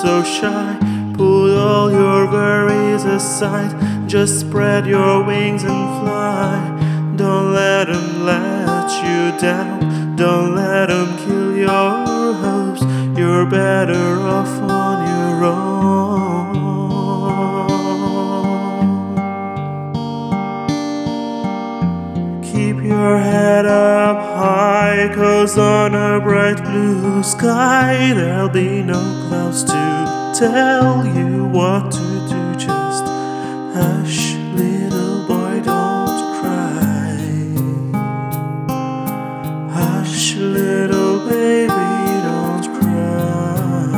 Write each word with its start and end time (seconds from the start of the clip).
shy. 0.00 0.78
Put 1.14 1.56
all 1.58 1.90
your 1.90 2.30
worries 2.30 3.04
aside. 3.04 4.08
Just 4.08 4.40
spread 4.40 4.86
your 4.86 5.22
wings 5.22 5.62
and 5.62 6.00
fly. 6.00 7.14
Don't 7.16 7.52
let 7.52 7.88
them 7.88 8.24
let 8.24 8.90
you 9.04 9.38
down. 9.38 10.16
Don't 10.16 10.54
let 10.54 10.86
them 10.86 11.18
kill 11.18 11.54
your 11.54 12.06
hopes. 12.34 12.82
You're 13.18 13.44
better 13.44 14.20
off 14.20 14.48
on 14.62 15.06
your 15.06 15.44
own. 15.44 16.42
Keep 22.42 22.82
your 22.82 23.18
head 23.18 23.66
up 23.66 24.16
high, 24.38 25.12
cause 25.14 25.58
on 25.58 25.94
a 25.94 26.20
bright 26.20 26.62
blue 26.64 27.22
sky 27.22 28.12
there'll 28.14 28.48
be 28.48 28.82
no 28.82 29.19
clouds 29.50 29.64
to 29.64 30.32
tell 30.38 31.04
you 31.06 31.44
what 31.46 31.90
to 31.90 31.98
do. 32.28 32.54
Just 32.54 33.04
hush, 33.74 34.34
little 34.54 35.26
boy, 35.26 35.60
don't 35.64 36.40
cry. 36.40 37.16
Hush, 39.72 40.36
little 40.36 41.28
baby, 41.28 41.70
don't 42.22 42.66
cry. 42.78 43.90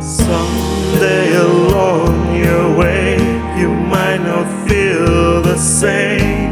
Someday 0.00 1.36
along 1.36 2.36
your 2.36 2.76
way, 2.78 3.16
you 3.60 3.68
might 3.68 4.22
not 4.22 4.46
feel 4.66 5.42
the 5.42 5.56
same. 5.58 6.48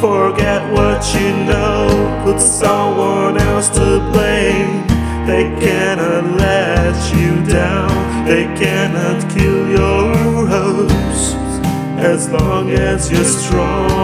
Forget 0.00 0.62
what 0.72 1.02
you 1.14 1.30
know, 1.44 2.22
put 2.24 2.40
someone 2.40 3.36
else 3.36 3.47
to 3.66 3.98
blame. 4.12 4.86
They 5.26 5.44
cannot 5.58 6.38
let 6.38 6.94
you 7.12 7.44
down, 7.44 8.24
they 8.24 8.44
cannot 8.56 9.28
kill 9.34 9.68
your 9.68 10.46
hopes 10.46 11.34
as 11.98 12.30
long 12.30 12.70
as 12.70 13.10
you're 13.10 13.24
strong. 13.24 13.98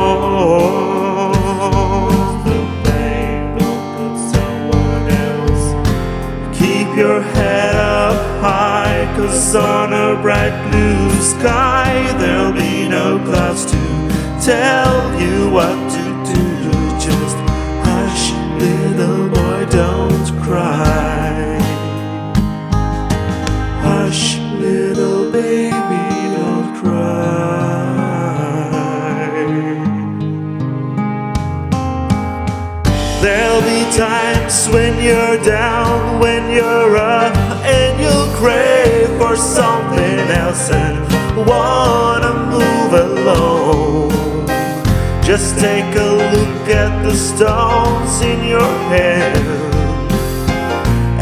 Put 3.54 4.16
someone 4.34 5.06
else 5.08 6.58
Keep 6.58 6.96
your 6.96 7.22
head 7.22 7.76
up 7.76 8.16
high, 8.42 9.14
cause 9.16 9.54
on 9.54 9.92
a 9.92 10.20
bright 10.20 10.56
blue 10.70 11.10
sky 11.22 12.12
there'll 12.18 12.52
be 12.52 12.88
no 12.88 13.18
clouds 13.24 13.64
to 13.66 13.78
tell 14.44 15.20
you 15.20 15.48
what 15.50 15.76
to 15.92 16.03
times 33.92 34.68
when 34.68 35.02
you're 35.02 35.38
down, 35.44 36.20
when 36.20 36.50
you're 36.50 36.96
up, 36.96 37.34
and 37.64 38.00
you'll 38.00 38.32
crave 38.36 39.08
for 39.18 39.36
something 39.36 40.18
else 40.42 40.70
and 40.70 40.96
wanna 41.46 42.32
move 42.54 42.92
alone. 42.92 44.46
Just 45.22 45.58
take 45.58 45.94
a 45.96 46.10
look 46.34 46.68
at 46.68 47.02
the 47.02 47.14
stones 47.14 48.20
in 48.20 48.44
your 48.44 48.72
hand 48.92 49.46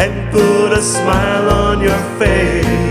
and 0.00 0.32
put 0.32 0.72
a 0.72 0.82
smile 0.82 1.48
on 1.50 1.80
your 1.80 2.02
face. 2.18 2.81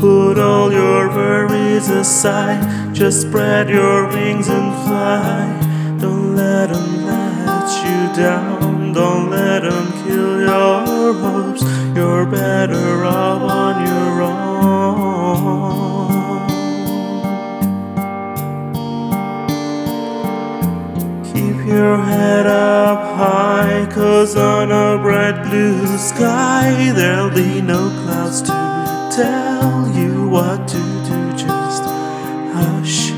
Put 0.00 0.38
all 0.38 0.72
your 0.72 1.08
worries 1.10 1.90
aside. 1.90 2.94
Just 2.94 3.20
spread 3.20 3.68
your 3.68 4.08
wings 4.08 4.48
and 4.48 4.72
fly. 4.84 5.44
Don't 6.00 6.34
let 6.34 6.70
them 6.70 7.04
let 7.04 7.68
you 7.84 8.08
down. 8.16 8.94
Don't 8.94 9.28
let 9.28 9.60
them 9.62 9.92
kill 10.02 10.40
your 10.40 11.12
hopes. 11.12 11.62
You're 11.94 12.24
better 12.24 13.04
off 13.04 13.42
on 13.42 13.86
your 13.86 14.22
own. 14.22 14.40
Keep 21.26 21.66
your 21.66 21.98
head 21.98 22.46
up 22.46 23.18
high, 23.18 23.86
cause 23.92 24.34
on 24.34 24.72
a 24.72 24.96
bright 25.02 25.42
blue 25.50 25.98
sky 25.98 26.90
there'll 26.96 27.28
be 27.28 27.60
no 27.60 27.90
clouds 28.02 28.40
to 28.40 28.52
tell 29.14 29.59
what 30.30 30.68
to 30.68 30.76
do. 30.76 31.32
Just 31.36 31.82
hush, 32.54 33.09